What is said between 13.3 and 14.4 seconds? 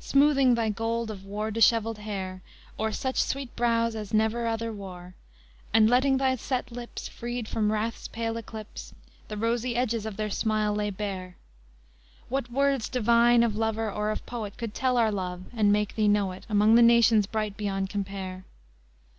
of lover or of